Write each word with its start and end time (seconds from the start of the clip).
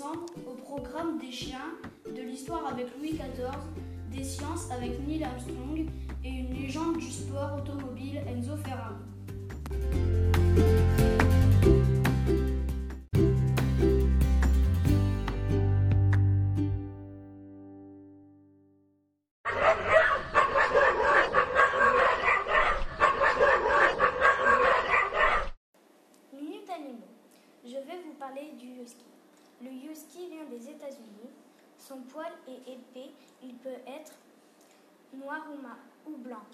ensemble 0.00 0.26
au 0.46 0.54
programme 0.54 1.18
des 1.18 1.32
chiens, 1.32 1.74
de 2.06 2.22
l'histoire 2.22 2.66
avec 2.66 2.86
Louis 2.96 3.12
XIV, 3.12 3.58
des 4.16 4.22
sciences 4.22 4.70
avec 4.70 5.04
Neil 5.06 5.24
Armstrong 5.24 5.86
et 6.24 6.28
une 6.28 6.54
légende 6.54 6.98
du 6.98 7.10
sport 7.10 7.58
automobile 7.58 8.22
Enzo 8.28 8.56
Ferrari. 8.56 8.94
Parler 28.30 28.52
du 28.52 28.80
husky. 28.80 29.04
Le 29.62 29.70
husky 29.70 30.28
vient 30.28 30.44
des 30.44 30.68
États-Unis. 30.68 31.30
Son 31.78 31.98
poil 32.02 32.32
est 32.46 32.72
épais. 32.72 33.10
Il 33.42 33.54
peut 33.56 33.80
être 33.86 34.12
noir 35.12 35.46
ou, 35.50 36.10
ou 36.10 36.16
blanc. 36.16 36.44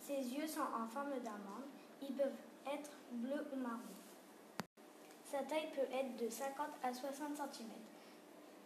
Ses 0.00 0.22
yeux 0.34 0.46
sont 0.46 0.60
en 0.60 0.86
forme 0.86 1.18
d'amande. 1.24 1.64
Ils 2.02 2.14
peuvent 2.14 2.30
être 2.72 2.90
bleus 3.12 3.46
ou 3.52 3.56
marron. 3.56 3.80
Sa 5.24 5.38
taille 5.38 5.68
peut 5.74 5.92
être 5.92 6.16
de 6.16 6.28
50 6.28 6.66
à 6.82 6.94
60 6.94 7.36
cm. 7.36 7.68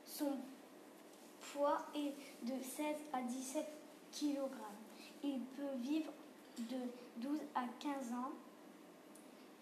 Son 0.05 0.37
poids 1.53 1.87
est 1.95 2.15
de 2.47 2.63
16 2.63 2.97
à 3.13 3.23
17 3.23 3.67
kg. 4.13 4.51
Il 5.23 5.41
peut 5.41 5.77
vivre 5.79 6.13
de 6.59 6.77
12 7.17 7.41
à 7.55 7.65
15 7.79 8.13
ans. 8.13 8.33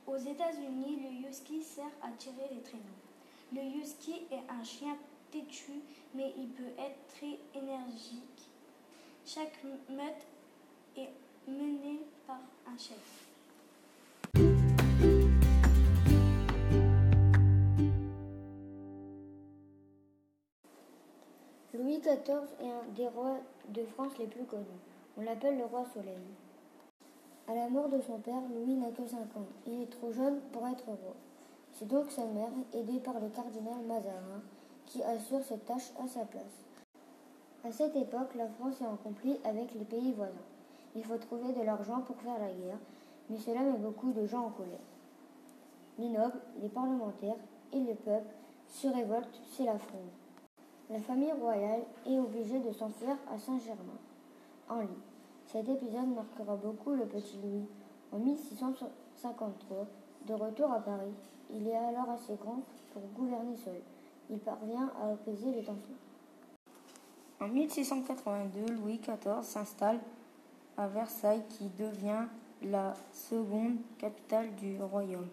Aux 0.09 0.17
États-Unis, 0.17 1.01
le 1.03 1.29
husky 1.29 1.61
sert 1.63 1.85
à 2.01 2.11
tirer 2.13 2.49
les 2.51 2.63
traîneaux. 2.63 2.83
Le 3.53 3.61
husky 3.61 4.23
est 4.31 4.51
un 4.51 4.65
chien 4.65 4.97
têtu, 5.31 5.83
mais 6.15 6.33
il 6.39 6.49
peut 6.49 6.73
être 6.79 6.97
très 7.09 7.39
énergique. 7.55 8.49
Chaque 9.27 9.63
meute 9.91 10.27
est 10.97 11.11
menée 11.47 12.01
par 12.27 12.41
un 12.67 12.79
chef. 12.79 13.29
Louis 21.75 21.99
XIV 21.99 22.49
est 22.63 22.71
un 22.71 22.85
des 22.97 23.09
rois 23.09 23.41
de 23.69 23.85
France 23.85 24.17
les 24.19 24.27
plus 24.27 24.47
connus. 24.47 24.65
On 25.19 25.21
l'appelle 25.21 25.59
le 25.59 25.67
roi 25.67 25.85
Soleil. 25.93 26.17
À 27.51 27.55
la 27.55 27.71
mort 27.71 27.89
de 27.89 27.99
son 28.03 28.19
père, 28.19 28.43
Louis 28.55 28.75
n'a 28.75 28.91
que 28.91 29.07
5 29.07 29.21
ans. 29.21 29.47
Il 29.67 29.81
est 29.81 29.91
trop 29.91 30.13
jeune 30.13 30.39
pour 30.53 30.69
être 30.69 30.85
roi. 30.85 31.15
C'est 31.73 31.89
donc 31.89 32.11
sa 32.11 32.27
mère, 32.27 32.51
aidée 32.75 33.01
par 33.01 33.19
le 33.19 33.31
cardinal 33.31 33.81
Mazarin, 33.87 34.43
qui 34.85 35.03
assure 35.03 35.43
cette 35.43 35.65
tâche 35.65 35.91
à 35.99 36.07
sa 36.07 36.27
place. 36.27 36.67
À 37.65 37.73
cette 37.73 37.97
époque, 37.97 38.35
la 38.35 38.49
France 38.49 38.83
est 38.83 38.87
en 38.87 38.97
conflit 38.97 39.39
avec 39.45 39.73
les 39.75 39.87
pays 39.87 40.13
voisins. 40.13 40.35
Il 40.95 41.03
faut 41.03 41.17
trouver 41.17 41.55
de 41.55 41.63
l'argent 41.63 42.03
pour 42.03 42.17
faire 42.17 42.39
la 42.39 42.53
guerre, 42.53 42.79
mais 43.31 43.39
cela 43.39 43.63
met 43.63 43.79
beaucoup 43.79 44.13
de 44.13 44.27
gens 44.27 44.45
en 44.45 44.51
colère. 44.51 44.79
Les 45.99 46.11
nobles, 46.11 46.41
les 46.61 46.69
parlementaires 46.69 47.41
et 47.73 47.81
le 47.81 47.95
peuple 47.95 48.35
se 48.69 48.89
révoltent, 48.89 49.41
c'est 49.53 49.65
la 49.65 49.79
fronde. 49.79 50.11
La 50.91 51.01
famille 51.01 51.33
royale 51.33 51.85
est 52.07 52.19
obligée 52.19 52.61
de 52.61 52.73
s'enfuir 52.73 53.17
à 53.33 53.39
Saint-Germain, 53.39 53.99
en 54.69 54.81
Lit. 54.81 55.08
Cet 55.51 55.67
épisode 55.67 56.09
marquera 56.15 56.57
beaucoup 56.57 56.91
le 56.91 57.07
petit 57.07 57.39
Louis. 57.43 57.65
En 58.13 58.19
1653, 58.19 59.87
de 60.27 60.35
retour 60.35 60.71
à 60.71 60.81
Paris, 60.81 61.15
il 61.51 61.67
est 61.67 61.75
alors 61.75 62.11
assez 62.11 62.35
grand 62.35 62.61
pour 62.93 63.01
gouverner 63.17 63.57
seul. 63.57 63.81
Il 64.29 64.41
parvient 64.41 64.93
à 65.03 65.13
apaiser 65.13 65.51
les 65.53 65.63
tensions. 65.63 65.97
En 67.41 67.49
1682, 67.49 68.75
Louis 68.75 68.99
XIV 68.99 69.43
s'installe 69.43 70.01
à 70.77 70.87
Versailles 70.87 71.45
qui 71.49 71.71
devient 71.79 72.27
la 72.63 72.93
seconde 73.11 73.79
capitale 73.97 74.55
du 74.57 74.83
royaume. 74.83 75.29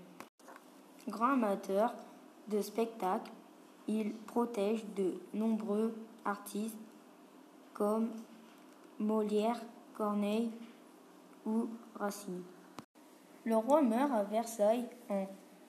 Grand 1.09 1.33
amateur 1.33 1.93
de 2.47 2.61
spectacle, 2.61 3.31
il 3.89 4.13
protège 4.13 4.85
de 4.95 5.15
nombreux 5.33 5.93
artistes 6.23 6.79
comme 7.73 8.11
Molière, 8.97 9.59
Corneille 9.97 10.51
ou 11.45 11.69
Racine. 11.95 12.43
Le 13.45 13.55
roi 13.55 13.81
meurt 13.81 14.11
à 14.11 14.23
Versailles 14.23 14.85
en 15.09 15.27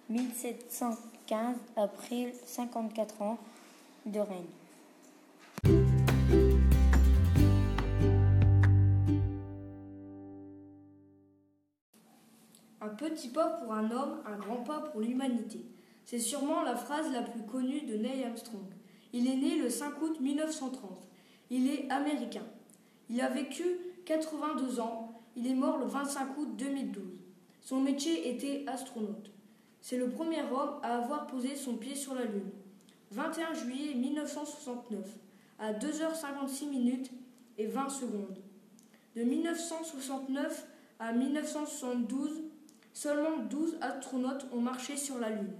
1715 0.08 1.56
après 1.76 2.34
54 2.44 3.22
ans 3.22 3.38
de 4.04 4.18
règne. 4.18 4.46
Un 12.80 12.88
petit 12.88 13.28
pas 13.28 13.48
pour 13.48 13.72
un 13.72 13.90
homme, 13.90 14.22
un 14.26 14.36
grand 14.38 14.62
pas 14.62 14.80
pour 14.80 15.00
l'humanité. 15.00 15.64
C'est 16.04 16.18
sûrement 16.18 16.62
la 16.62 16.76
phrase 16.76 17.12
la 17.12 17.22
plus 17.22 17.42
connue 17.42 17.82
de 17.82 17.96
Neil 17.96 18.24
Armstrong. 18.24 18.72
Il 19.12 19.28
est 19.28 19.36
né 19.36 19.56
le 19.56 19.68
5 19.68 20.00
août 20.02 20.20
1930. 20.20 21.08
Il 21.50 21.68
est 21.68 21.90
américain. 21.90 22.44
Il 23.08 23.20
a 23.20 23.28
vécu 23.28 23.64
82 24.06 24.80
ans. 24.80 25.12
Il 25.36 25.46
est 25.46 25.54
mort 25.54 25.76
le 25.76 25.84
25 25.84 26.38
août 26.38 26.48
2012. 26.56 27.04
Son 27.60 27.80
métier 27.80 28.30
était 28.34 28.64
astronaute. 28.66 29.30
C'est 29.82 29.98
le 29.98 30.08
premier 30.08 30.40
homme 30.40 30.80
à 30.82 30.96
avoir 30.96 31.26
posé 31.26 31.54
son 31.54 31.76
pied 31.76 31.94
sur 31.94 32.14
la 32.14 32.24
Lune. 32.24 32.50
21 33.10 33.52
juillet 33.52 33.94
1969, 33.94 35.06
à 35.58 35.72
2h56 35.74 36.68
minutes 36.70 37.10
et 37.58 37.66
20 37.66 37.88
secondes. 37.90 38.38
De 39.14 39.22
1969 39.22 40.66
à 40.98 41.12
1972, 41.12 42.42
Seulement 42.96 43.36
12 43.50 43.76
astronautes 43.82 44.46
ont 44.54 44.60
marché 44.62 44.96
sur 44.96 45.18
la 45.18 45.28
Lune. 45.28 45.52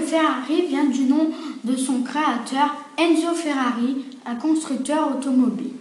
Ferrari 0.00 0.62
vient 0.68 0.86
du 0.86 1.04
nom 1.04 1.30
de 1.64 1.76
son 1.76 2.02
créateur 2.02 2.74
Enzo 2.96 3.34
Ferrari, 3.34 4.04
un 4.26 4.34
constructeur 4.34 5.16
automobile. 5.16 5.74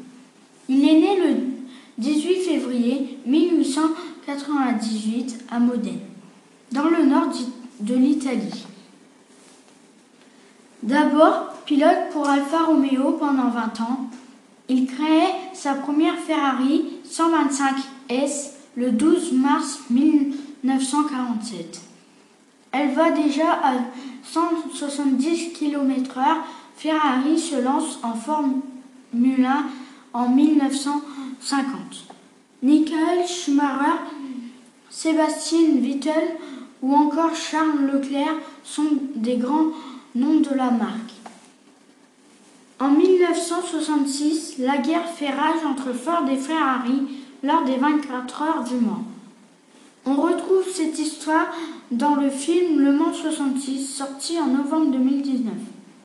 Il 0.70 0.88
est 0.88 1.00
né 1.00 1.20
le 1.20 1.38
18 1.98 2.42
février 2.42 3.18
1898 3.26 5.46
à 5.50 5.60
Modène, 5.60 6.02
dans 6.72 6.90
le 6.90 7.06
nord 7.06 7.30
de 7.80 7.96
l'Italie. 7.96 8.66
D'abord 10.84 11.54
pilote 11.66 12.12
pour 12.12 12.30
Alfa 12.30 12.66
Romeo 12.66 13.14
pendant 13.14 13.50
20 13.50 13.82
ans, 13.82 14.12
il 14.70 14.86
crée 14.86 15.34
sa 15.54 15.74
première 15.74 16.20
Ferrari 16.20 16.86
125S 17.10 18.52
le 18.76 18.92
12 18.92 19.32
mars 19.34 19.80
1947. 19.90 21.87
Elle 22.72 22.94
va 22.94 23.12
déjà 23.12 23.52
à 23.64 23.74
170 24.24 25.54
km/h. 25.54 26.24
Ferrari 26.76 27.40
se 27.40 27.60
lance 27.62 28.00
en 28.04 28.14
Formule 28.14 29.46
1 29.46 29.66
en 30.14 30.30
1950. 30.30 31.66
Michael 32.62 33.28
Schumacher, 33.28 33.98
Sébastien 34.90 35.80
Vettel 35.80 36.38
ou 36.82 36.94
encore 36.94 37.36
Charles 37.36 37.86
Leclerc 37.92 38.36
sont 38.64 38.98
des 39.16 39.38
grands 39.38 39.72
noms 40.16 40.40
de 40.40 40.54
la 40.56 40.72
marque. 40.72 41.14
En 42.80 42.90
1966, 42.90 44.58
la 44.60 44.78
guerre 44.78 45.08
fait 45.08 45.32
rage 45.32 45.66
entre 45.66 45.94
Ford 45.94 46.26
et 46.32 46.38
Ferrari 46.38 47.08
lors 47.44 47.64
des 47.64 47.76
24 47.76 48.42
heures 48.44 48.64
du 48.64 48.76
Mans. 48.76 49.04
On 50.10 50.22
retrouve 50.22 50.66
cette 50.74 50.98
histoire 50.98 51.54
dans 51.92 52.16
le 52.16 52.30
film 52.30 52.80
Le 52.80 52.94
Mans 52.94 53.14
66 53.14 53.86
sorti 53.86 54.40
en 54.40 54.48
novembre 54.48 54.92
2019. 54.94 55.54